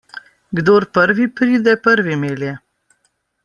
Kdor 0.59 0.87
prvi 0.99 1.29
pride, 1.41 1.77
prvi 1.91 2.19
melje. 2.25 2.59